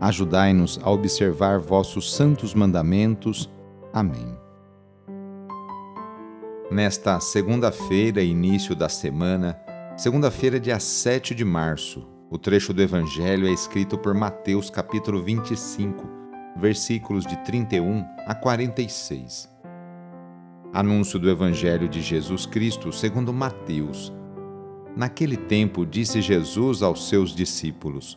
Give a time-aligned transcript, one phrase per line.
[0.00, 3.50] Ajudai-nos a observar vossos santos mandamentos.
[3.92, 4.34] Amém.
[6.70, 9.60] Nesta segunda-feira, início da semana,
[9.98, 16.08] segunda-feira, dia 7 de março, o trecho do Evangelho é escrito por Mateus, capítulo 25,
[16.56, 19.50] versículos de 31 a 46.
[20.72, 24.12] Anúncio do Evangelho de Jesus Cristo segundo Mateus.
[24.96, 28.16] Naquele tempo, disse Jesus aos seus discípulos: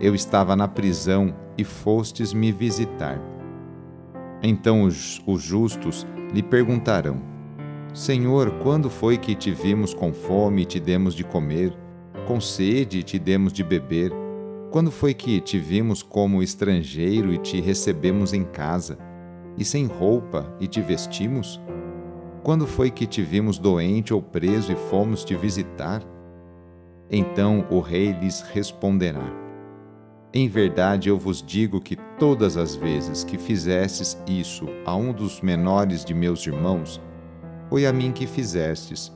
[0.00, 3.20] eu estava na prisão e fostes me visitar.
[4.42, 7.20] Então os, os justos lhe perguntarão:
[7.92, 11.72] Senhor, quando foi que te vimos com fome e te demos de comer,
[12.26, 14.12] com sede e te demos de beber?
[14.70, 18.98] Quando foi que te vimos como estrangeiro e te recebemos em casa,
[19.56, 21.60] e sem roupa e te vestimos?
[22.42, 26.02] Quando foi que te vimos doente ou preso e fomos te visitar?
[27.10, 29.43] Então o rei lhes responderá:
[30.36, 35.40] em verdade eu vos digo que todas as vezes que fizestes isso a um dos
[35.40, 37.00] menores de meus irmãos,
[37.68, 39.12] foi a mim que fizestes.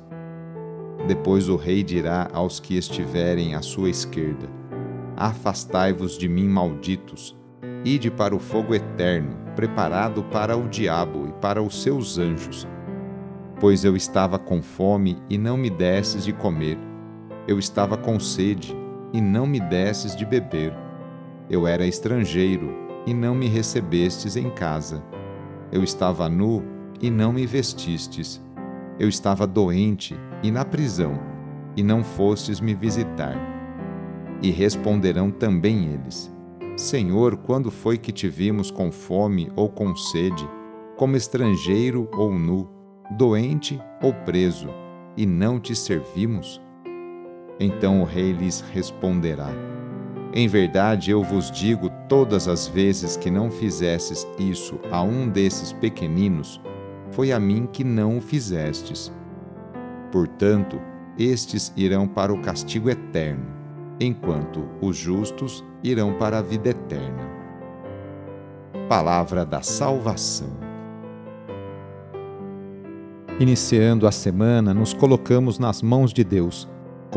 [1.08, 4.48] Depois o rei dirá aos que estiverem à sua esquerda:
[5.16, 7.36] Afastai-vos de mim, malditos,
[7.84, 12.66] ide para o fogo eterno, preparado para o diabo e para os seus anjos.
[13.58, 16.78] Pois eu estava com fome e não me desses de comer,
[17.48, 18.76] eu estava com sede
[19.12, 20.72] e não me desses de beber
[21.50, 22.74] eu era estrangeiro
[23.06, 25.02] e não me recebestes em casa.
[25.72, 26.62] Eu estava nu
[27.00, 28.40] e não me vestistes.
[28.98, 31.18] Eu estava doente e na prisão
[31.76, 33.36] e não fostes me visitar.
[34.42, 36.30] E responderão também eles:
[36.76, 40.48] Senhor, quando foi que te vimos com fome ou com sede,
[40.96, 42.68] como estrangeiro ou nu,
[43.16, 44.68] doente ou preso,
[45.16, 46.60] e não te servimos?
[47.58, 49.50] Então o rei lhes responderá:
[50.32, 55.72] em verdade, eu vos digo: todas as vezes que não fizestes isso a um desses
[55.72, 56.60] pequeninos,
[57.10, 59.12] foi a mim que não o fizestes.
[60.12, 60.80] Portanto,
[61.18, 63.46] estes irão para o castigo eterno,
[63.98, 67.38] enquanto os justos irão para a vida eterna.
[68.88, 70.56] Palavra da Salvação.
[73.40, 76.68] Iniciando a semana, nos colocamos nas mãos de Deus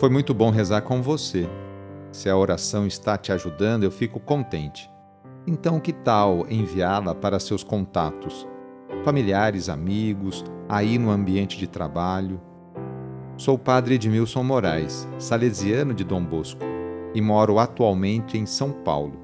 [0.00, 1.46] Foi muito bom rezar com você.
[2.10, 4.90] Se a oração está te ajudando, eu fico contente.
[5.46, 8.48] Então, que tal enviá-la para seus contatos,
[9.04, 12.40] familiares, amigos, aí no ambiente de trabalho?
[13.36, 16.62] Sou o padre Edmilson Moraes, salesiano de Dom Bosco,
[17.14, 19.20] e moro atualmente em São Paulo.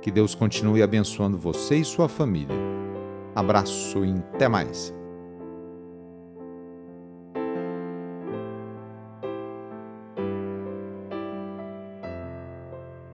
[0.00, 2.54] Que Deus continue abençoando você e sua família.
[3.34, 4.94] Abraço e até mais.